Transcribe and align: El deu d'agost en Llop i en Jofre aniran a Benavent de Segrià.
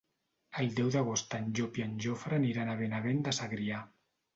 El 0.63 0.71
deu 0.79 0.89
d'agost 0.95 1.37
en 1.41 1.53
Llop 1.61 1.79
i 1.83 1.87
en 1.87 1.95
Jofre 2.09 2.41
aniran 2.43 2.77
a 2.77 2.79
Benavent 2.85 3.25
de 3.31 3.41
Segrià. 3.45 3.89